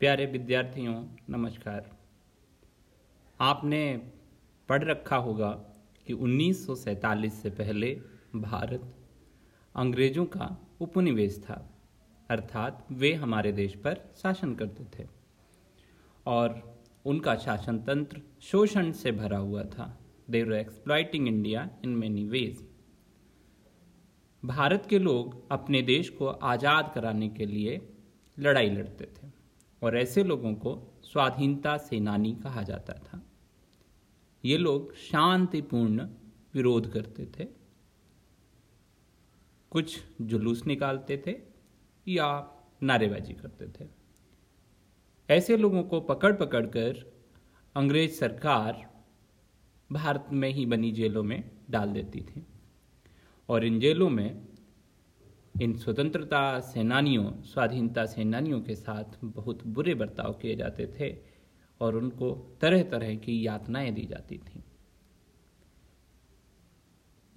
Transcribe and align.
प्यारे 0.00 0.24
विद्यार्थियों, 0.26 0.92
नमस्कार। 1.30 1.90
आपने 3.40 3.80
पढ़ 4.68 4.84
रखा 4.84 5.16
होगा 5.16 5.50
कि 6.06 6.12
1947 6.12 7.32
से 7.32 7.50
पहले 7.50 7.90
भारत 8.34 8.94
अंग्रेज़ों 9.74 10.24
का 10.26 10.46
उपनिवेश 10.80 11.36
था, 11.38 11.56
अर्थात 12.30 12.86
वे 12.92 13.12
हमारे 13.14 13.52
देश 13.52 13.74
पर 13.74 14.00
शासन 14.16 14.54
करते 14.54 14.84
थे 14.94 15.06
और 16.26 16.78
उनका 17.04 17.34
शासन 17.36 17.78
तंत्र 17.78 18.22
शोषण 18.42 18.90
से 18.92 19.12
भरा 19.12 19.38
हुआ 19.38 19.64
था। 19.64 19.98
They 20.30 20.40
exploiting 20.60 21.28
India 21.28 21.68
in 21.84 21.90
many 21.96 22.24
ways 22.26 22.64
Bharat 24.42 24.86
के 24.90 24.98
लोग 24.98 25.36
अपने 25.52 25.82
देश 25.82 26.08
को 26.08 26.26
आज़ाद 26.26 26.90
कराने 26.94 27.28
के 27.28 27.46
लिए 27.46 27.80
लड़ाई 28.36 28.70
लड़ते 28.70 29.04
थे। 29.06 29.39
और 29.82 29.98
ऐसे 29.98 30.24
लोगों 30.24 30.54
को 30.54 31.00
स्वाधीनता 31.02 31.76
सेनानी 31.76 32.32
कहा 32.32 32.62
जाता 32.62 32.92
था। 32.92 33.26
ये 34.44 34.56
लोग 34.56 34.94
शांतिपूर्ण 34.94 36.08
विरोध 36.54 36.92
करते 36.92 37.26
थे। 37.26 37.44
कुछ 39.70 40.00
जुलूस 40.20 40.66
निकालते 40.66 41.22
थे 41.26 41.36
या 42.08 42.52
नारेबाजी 42.82 43.32
करते 43.32 43.66
थे। 43.66 43.88
ऐसे 45.30 45.56
लोगों 45.56 45.82
को 45.82 46.00
पकड़ 46.00 46.32
पकड़ 46.32 46.66
कर 46.66 47.12
अंग्रेज़ 47.76 48.12
सरकार 48.12 49.04
भारत 49.92 50.26
में 50.32 50.50
ही 50.50 50.66
बनी 50.66 50.92
जेलों 50.92 51.22
में 51.22 51.50
डाल 51.70 51.92
देती 51.92 52.20
थी। 52.20 52.46
और 53.48 53.64
इन 53.64 53.80
जेलों 53.80 54.10
में 54.10 54.49
इन 55.62 55.74
स्वतंत्रता 55.74 56.60
सेनानियों, 56.60 57.42
स्वाधीनता 57.42 58.06
सेनानियों 58.06 58.60
के 58.60 58.74
साथ 58.74 59.04
बहुत 59.24 59.66
बुरे 59.66 59.94
बर्ताव 59.94 60.32
किए 60.32 60.56
जाते 60.56 60.86
थे 61.00 61.16
और 61.80 61.96
उनको 61.96 62.58
तरह 62.60 62.82
तरह 62.82 63.14
की 63.14 63.46
यातनाएँ 63.46 63.92
दी 63.92 64.02
जाती 64.02 64.38
थी। 64.38 64.64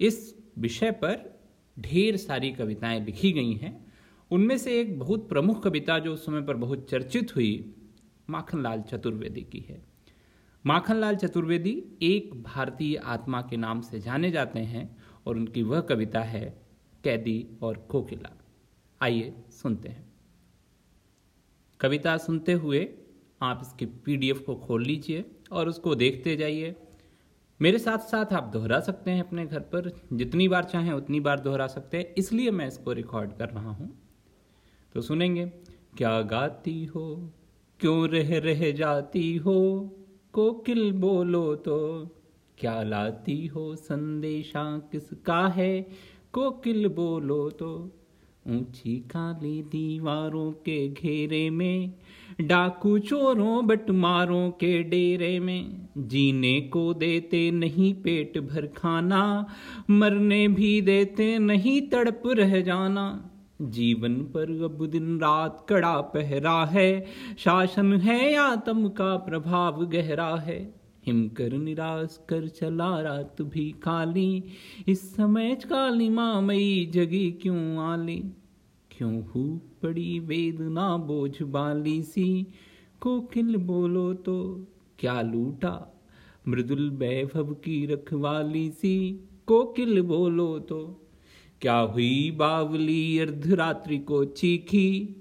इस 0.00 0.44
विषय 0.58 0.90
पर 0.90 1.40
ढेर 1.78 2.16
सारी 2.16 2.52
कविताएँ 2.52 3.04
लिखी 3.04 3.32
गई 3.32 3.52
हैं। 3.52 3.92
उनमें 4.30 4.58
से 4.58 4.80
एक 4.80 4.98
बहुत 4.98 5.28
प्रमुख 5.28 5.62
कविता 5.62 5.98
जो 5.98 6.12
उस 6.12 6.26
समय 6.26 6.42
पर 6.42 6.56
बहुत 6.56 6.90
चर्चित 6.90 7.36
हुई, 7.36 7.74
माखनलाल 8.30 8.82
चतुर्वेदी 8.82 9.40
की 9.40 9.58
है। 9.58 9.82
माखनलाल 10.66 11.16
चतुर्वेदी 11.16 11.84
एक 12.02 12.42
भारतीय 12.42 12.96
आत्मा 12.96 13.42
के 13.42 13.56
नाम 13.56 13.80
से 13.80 14.00
जाने 14.00 14.30
जाते 14.30 14.58
हैं 14.58 14.96
और 15.26 15.36
उनकी 15.36 15.62
वह 15.62 15.80
कविता 15.80 16.20
है 16.20 16.63
कैदी 17.04 17.48
और 17.62 17.76
कोकिला 17.76 18.30
आइए 19.02 19.34
सुनते 19.50 19.88
हैं। 19.88 20.12
कविता 21.80 22.16
सुनते 22.16 22.52
हुए 22.52 22.88
आप 23.42 23.58
इसकी 23.62 23.86
पीडीएफ 23.86 24.38
को 24.46 24.54
खोल 24.56 24.84
लीजिए 24.84 25.24
और 25.52 25.68
उसको 25.68 25.94
देखते 25.94 26.36
जाइए। 26.36 26.76
मेरे 27.62 27.78
साथ 27.78 27.98
साथ 27.98 28.32
आप 28.32 28.44
दोहरा 28.44 28.80
सकते 28.80 29.10
हैं 29.10 29.22
अपने 29.22 29.46
घर 29.46 29.60
पर। 29.60 30.00
जितनी 30.12 30.48
बार 30.48 30.64
चाहें 30.64 30.92
उतनी 30.92 31.20
बार 31.20 31.40
दोहरा 31.40 31.66
सकते 31.66 31.96
हैं। 31.96 32.14
इसलिए 32.18 32.50
मैं 32.50 32.68
इसको 32.68 32.92
रिकॉर्ड 32.92 33.32
कर 33.32 33.48
रहा 33.48 33.70
हूँ। 33.70 33.98
तो 34.94 35.00
सुनेंगे। 35.00 35.46
क्या 35.96 36.22
गाती 36.22 36.84
हो? 36.84 37.32
क्यों 37.80 38.08
रह 38.08 38.38
रह 38.38 38.72
जाती 38.72 39.36
हो? 39.36 39.90
कोकिल 40.32 40.92
बोलो 40.92 41.54
तो। 41.54 42.06
क्या 42.58 42.82
लाती 42.82 43.46
हो? 43.46 43.76
संदेशा 43.76 44.78
किसका 44.78 45.48
है? 45.48 45.86
कोकिल 46.34 46.88
बोलो 46.88 47.50
तो। 47.50 48.00
ऊँची 48.48 48.96
काली 48.96 49.62
दीवारों 49.62 50.52
के 50.52 50.88
घेरे 50.88 51.50
में, 51.50 51.94
डाकू 52.40 52.98
चोरों 52.98 53.66
बटमारों 53.66 54.50
के 54.50 54.82
डेरे 54.82 55.40
में, 55.40 55.88
जीने 55.98 56.60
को 56.60 56.94
देते 56.94 57.50
नहीं 57.50 57.94
पेट 57.94 58.38
भर 58.38 58.66
खाना, 58.66 59.46
मरने 59.90 60.48
भी 60.48 60.80
देते 60.80 61.38
नहीं 61.38 61.82
तड़प 61.82 62.22
रह 62.26 62.60
जाना। 62.60 63.30
जीवन 63.62 64.14
पर 64.14 64.62
अब 64.64 64.86
दिन 64.86 65.18
रात 65.18 65.66
कड़ा 65.68 66.00
पहरा 66.00 66.64
है, 66.64 67.06
शासन 67.38 67.92
है 67.92 68.36
आतम 68.36 68.88
का 68.88 69.16
प्रभाव 69.16 69.86
गहरा 69.86 70.36
है। 70.36 70.83
हिमकर 71.06 71.52
निराश 71.52 72.20
कर 72.28 72.48
चला 72.48 73.00
रात 73.00 73.42
भी 73.42 73.74
काली 73.82 74.44
इस 74.88 75.14
समय 75.14 75.54
काली 75.54 76.08
मामई 76.08 76.90
जगी 76.94 77.30
क्यों 77.32 77.78
आली? 77.78 78.24
क्यों 78.90 79.22
हु 79.22 79.58
पड़ी 79.82 80.18
वेदना 80.18 80.96
बोझ 80.96 81.42
बाली 81.42 82.02
सी? 82.02 82.46
कोकिल 83.00 83.56
बोलो 83.56 84.14
तो 84.14 84.66
क्या 84.98 85.22
लूटा? 85.22 86.02
मृदुल 86.48 86.90
वैभव 86.90 87.54
की 87.54 87.86
रखवाली 87.86 88.70
सी। 88.70 89.20
कोकिल 89.46 90.00
बोलो 90.02 90.58
तो 90.58 91.00
क्या 91.60 91.78
हुई 91.78 92.30
बावली? 92.30 93.18
अर्धरात्रि 93.18 93.98
को 93.98 94.24
चीखी। 94.24 95.16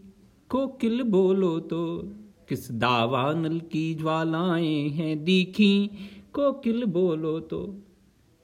कोकिल 0.49 1.03
बोलो 1.03 1.59
तो 1.59 2.13
किस 2.53 2.71
दावानल 2.71 3.59
की 3.59 3.95
ज्वालाएँ 3.95 4.89
हैं 4.89 5.23
दीखी? 5.23 5.89
कोकिल 6.33 6.85
बोलो 6.85 7.39
तो 7.39 7.83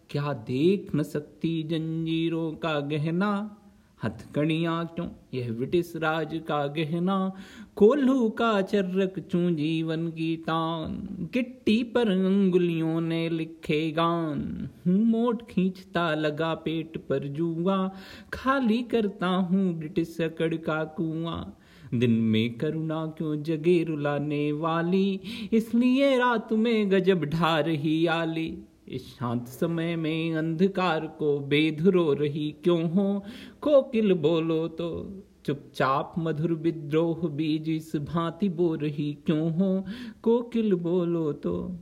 क्या 0.10 0.34
देख 0.34 0.96
न 0.96 1.04
सकती 1.04 1.64
जंजीरों 1.64 2.52
का 2.52 2.80
गहना? 2.80 3.58
हथकड़ियाँ 4.04 4.86
क्यों 4.86 5.08
यह 5.34 5.52
ब्रिटिश 5.52 5.94
राज 5.96 6.42
का 6.48 6.68
गहना? 6.68 7.32
कोल्हू 7.76 8.30
का 8.30 8.62
चर्रक 8.62 9.20
चू 9.20 9.50
जीवन 9.52 10.08
की 10.08 10.38
तान? 10.38 11.08
गिट्टी 11.34 11.84
पर 11.84 12.10
अंगुलियों 12.10 13.02
ने 13.02 13.30
लिखे 13.30 13.92
गान। 13.92 14.70
हूँ 14.88 15.06
मोट 15.06 15.48
खींचता 15.50 16.16
लगा 16.16 16.54
पेट 16.54 16.98
पर 16.98 17.28
जुआ। 17.28 17.92
खाली 18.34 18.84
करता 18.84 19.28
हूँ 19.28 19.74
ब्रिटिश 19.74 20.08
सकड़ 20.08 20.56
का 20.56 20.84
कुआँ। 20.84 21.59
दिन 21.94 22.12
में 22.12 22.58
करुणा 22.58 23.06
क्यों 23.06 23.44
जगे 23.44 23.84
रुलाने 23.84 24.52
वाली? 24.52 25.20
इसलिए 25.54 26.18
रात 26.18 26.54
में 26.54 26.92
गजब 26.92 27.24
ढा 27.26 27.60
रही 27.60 28.06
आली। 28.06 28.58
इस 28.88 29.08
शांत 29.08 29.48
समय 29.48 29.96
में 29.96 30.36
अंधकार 30.36 31.08
को 31.08 31.40
बेधुरो 31.40 32.14
रही 32.14 32.56
क्यों 32.64 32.92
हो? 32.92 33.24
कोकिल 33.62 34.14
बोलो 34.14 34.68
तो। 34.68 35.24
चुपचाप 35.46 36.14
मधुर 36.18 36.54
विद्रोह 36.54 37.28
बीज 37.28 37.70
इस 37.70 37.96
भांति 37.96 38.50
बो 38.50 38.76
रही 38.76 39.18
क्यों 39.26 39.52
हो? 39.52 39.86
कोकिल 40.24 40.74
बोलो 40.74 41.34
तो। 41.34 41.80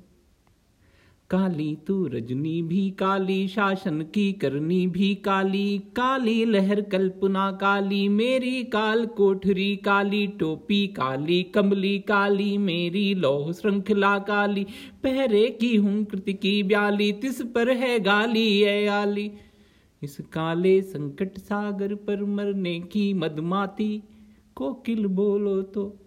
काली 1.30 1.78
तू 1.88 2.08
रजनी 2.08 2.62
भी 2.62 2.92
काली, 2.92 3.48
शासन 3.48 4.02
की 4.02 4.34
करनी 4.34 4.88
भी 4.88 5.16
काली। 5.16 5.78
काली 5.78 6.46
लहर 6.46 6.82
कल्पना 6.82 7.52
काली, 7.52 8.10
मेरी 8.10 8.64
काल 8.64 9.06
कोठरी 9.06 9.76
काली, 9.76 10.28
टोपी 10.28 10.88
काली, 10.88 11.44
कमली 11.44 12.00
काली, 12.00 12.58
मेरी 12.58 13.16
लोह 13.16 13.52
श्रृंखला 13.52 14.20
काली। 14.20 14.66
पहरे 15.04 15.58
की 15.62 15.76
हूँ 15.76 16.06
कृति 16.06 16.34
की 16.34 16.64
ब्याली, 16.64 17.12
तिस 17.12 17.42
पर 17.42 17.70
है 17.70 18.00
गाली 18.00 18.62
ए 18.62 18.88
आली। 18.88 19.32
इस 20.04 20.18
काले 20.34 20.82
संकट 20.82 21.38
सागर 21.38 21.96
पर 21.96 22.24
मरने 22.24 22.80
की 22.80 23.14
मदमाती, 23.14 24.04
कोकिल 24.56 25.06
बोलो 25.06 25.62
तो। 25.62 25.98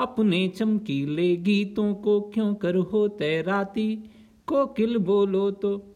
अपने 0.00 0.48
चमकीले 0.48 1.36
गीतों 1.36 1.94
को 1.94 2.20
क्यों 2.20 2.54
कर 2.54 3.08
तैराती? 3.08 4.10
कोकिल 4.46 4.98
बोलो 4.98 5.50
तो। 5.50 5.92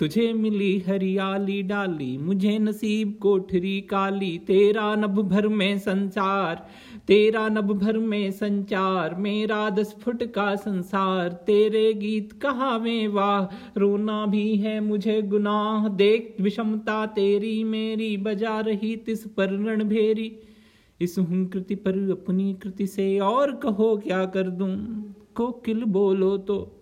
तुझे 0.00 0.32
मिली 0.32 0.78
हरियाली 0.78 1.62
डाली, 1.62 2.18
मुझे 2.18 2.58
नसीब 2.58 3.18
कोठरी 3.22 3.80
काली। 3.80 4.38
तेरा 4.38 4.94
नभ 4.94 5.20
भर 5.20 5.48
में 5.48 5.78
संसार, 5.78 6.68
तेरा 7.06 7.48
नभ 7.48 7.72
भर 7.72 7.98
में 7.98 8.30
संचार, 8.30 9.14
मेरा 9.14 9.70
दस 9.70 9.96
फुट 10.00 10.22
का 10.22 10.56
संसार। 10.56 11.28
तेरे 11.28 11.92
गीत 11.92 12.32
कहा 12.32 12.78
में 12.78 13.08
वाह, 13.08 13.44
रोना 13.76 14.26
भी 14.26 14.56
है 14.56 14.80
मुझे 14.80 15.22
गुनाह। 15.22 15.88
देख 15.88 16.36
विषमता 16.40 17.06
तेरी, 17.06 17.64
मेरी 17.64 18.16
बजा 18.16 18.60
रही 18.60 18.96
तिस 18.96 19.24
पर 19.24 19.50
रण 19.50 19.84
भेरी 19.84 20.38
इस 21.00 21.18
हूँ 21.18 21.48
कृति 21.48 21.74
पर 21.74 22.10
अपनी 22.10 22.54
कृति 22.54 22.86
से 22.86 23.18
और 23.18 23.56
कहो 23.56 23.96
क्या 23.96 24.24
कर 24.24 24.42
दूँ? 24.42 24.76
कोकिल 25.34 25.84
बोलो 25.84 26.36
तो। 26.36 26.74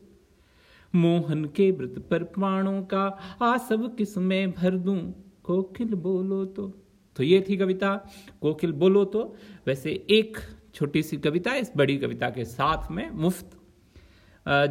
मोहन 0.96 1.44
के 1.44 1.70
व्रत 1.70 1.98
पर 2.10 2.25
प्राणों 2.25 2.82
का 2.82 3.04
आसव 3.43 3.88
किसमें 3.88 4.52
भर 4.52 4.76
दूँ? 4.76 5.00
कोकिल 5.43 5.94
बोलो 5.94 6.44
तो। 6.44 6.69
तो 7.16 7.22
ये 7.22 7.44
थी 7.48 7.56
कविता। 7.56 7.94
कोकिल 8.40 8.72
बोलो 8.72 9.04
तो। 9.04 9.37
वैसे 9.66 9.93
एक 10.10 10.38
छोटी 10.75 11.02
सी 11.02 11.16
कविता 11.16 11.54
इस 11.54 11.72
बड़ी 11.76 11.96
कविता 11.98 12.31
के 12.31 12.44
साथ 12.44 12.90
में 12.90 13.10
मुफ़्त। 13.10 13.50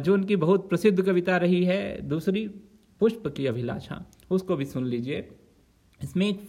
जो 0.02 0.14
उनकी 0.14 0.36
बहुत 0.36 0.68
प्रसिद्ध 0.68 1.02
कविता 1.02 1.36
रही 1.36 1.64
है, 1.64 2.00
दूसरी 2.00 2.48
पुष्प 3.00 3.26
की 3.36 3.46
अभिलाषा। 3.46 4.04
उसको 4.30 4.56
भी 4.56 4.64
सुन 4.64 4.84
लीजिए। 4.84 5.28
इसमें 6.02 6.28
एक 6.28 6.40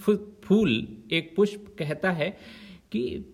फूल, 0.43 0.87
एक 1.11 1.33
पुष्प 1.35 1.75
कहता 1.79 2.11
है 2.11 2.29
कि 2.91 3.25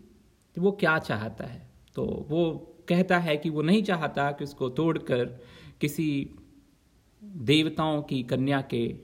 वो 0.60 0.72
क्या 0.72 0.98
चाहता 1.00 1.46
है। 1.46 1.70
तो 1.96 2.06
वो 2.30 2.70
कहता 2.90 3.18
है 3.18 3.38
कि 3.38 3.50
वो 3.50 3.62
नहीं 3.62 3.84
चाहता 3.84 4.32
कि 4.32 4.44
उसको 4.44 4.70
तोड़कर 4.70 5.40
किसी 5.84 6.36
देवताओं 7.24 8.02
की 8.02 8.24
कन्या 8.24 8.62
के 8.62 8.96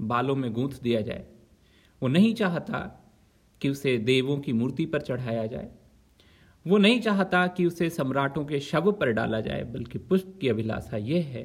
बालों 0.00 0.36
में 0.36 0.52
गूंथ 0.52 0.70
दिया 0.82 1.00
जाए। 1.00 1.26
वो 2.02 2.08
नहीं 2.08 2.34
चाहता 2.34 2.78
कि 3.60 3.68
उसे 3.68 3.98
देवों 3.98 4.38
की 4.38 4.52
मूर्ति 4.52 4.86
पर 4.86 5.00
चढ़ाया 5.00 5.46
जाए। 5.46 5.70
वो 6.66 6.78
नहीं 6.78 7.00
चाहता 7.00 7.46
कि 7.46 7.66
उसे 7.66 7.90
सम्राटों 7.90 8.44
के 8.44 8.60
शव 8.60 8.92
पर 8.92 9.12
डाला 9.12 9.40
जाए, 9.40 9.64
बल्कि 9.64 9.98
पुष्प 9.98 10.38
की 10.40 10.48
अभिलाषा 10.48 10.96
यह 10.96 11.24
है 11.24 11.42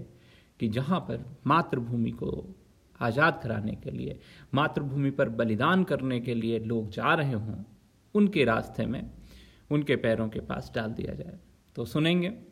कि 0.60 0.68
जहाँ 0.68 1.00
पर 1.00 1.26
मातृभूमि 1.48 2.12
को 2.12 2.56
आज़ाद 3.00 3.40
कराने 3.44 3.76
के 3.76 3.92
लिए, 3.92 4.20
मातृभूमि 4.54 5.12
पर 5.12 5.30
बलिदान 5.30 5.84
करने 5.84 6.20
के 6.20 6.34
लिए 6.34 6.60
लोग 6.60 6.90
जा 6.90 7.14
रहे 7.14 7.34
हों, 7.34 7.64
उनके 8.16 8.46
रास्ते 8.46 8.86
में 8.86 9.12
उनके 9.72 9.96
पैरों 9.96 10.30
के 10.30 10.40
पास 10.40 10.72
डाल 10.76 10.92
दिया 10.92 11.14
जाए। 11.14 11.40
तो 11.76 11.86
सुनेंगे। 11.86 12.51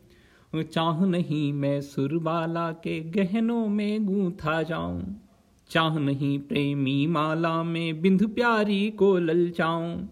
चाह 0.54 1.04
नहीं 1.06 1.52
मैं 1.52 1.80
सुरबाला 1.80 2.72
के 2.72 3.00
गहनों 3.00 3.66
में 3.66 4.06
गूंथा 4.06 4.62
जाऊँ। 4.62 5.20
चाह 5.70 5.98
नहीं 5.98 6.38
प्रेमी 6.38 7.06
माला 7.06 7.62
में 7.62 8.00
बिंदु 8.02 8.28
प्यारी 8.28 8.90
को 8.90 9.18
ललचाऊं 9.18 10.06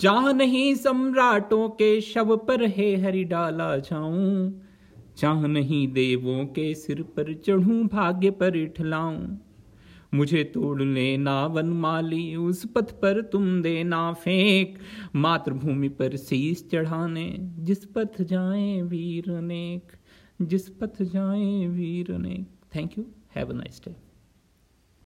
चाह 0.00 0.32
नहीं 0.32 0.74
सम्राटों 0.74 1.68
के 1.68 2.00
शव 2.00 2.36
पर 2.36 2.64
है 2.64 3.02
हरि 3.02 3.24
डाला 3.24 3.76
जाऊँ। 3.76 4.62
चाह 5.16 5.46
नहीं 5.46 5.88
देवों 5.88 6.44
के 6.44 6.74
सिर 6.74 7.02
पर 7.02 7.34
चढ़ूं, 7.34 7.86
भाग्य 7.86 8.30
पर 8.30 8.56
इठलाऊं। 8.56 9.26
मुझे 10.14 10.42
तोड़ 10.44 10.82
लेना 10.82 11.46
वन 11.46 11.66
माली 11.66 12.34
उस 12.36 12.64
पथ 12.66 12.92
पर 13.00 13.20
तुम 13.22 13.62
देना 13.62 14.12
फेंक। 14.12 14.78
मातृभूमि 15.16 15.88
पर 15.88 16.16
शीश 16.16 16.68
चढ़ाने, 16.72 17.36
जिस 17.40 17.84
पथ 17.84 18.22
जाए 18.22 18.80
वीर 18.82 19.30
नेक, 19.40 19.92
जिस 20.42 20.68
पथ 20.68 21.02
जाए 21.02 21.66
वीर 21.66 22.16
नेक। 22.18 22.48
Thank 22.76 22.98
you 22.98 23.04
have 23.36 23.50
a 23.50 23.54
nice 23.54 23.80
day 23.84 23.94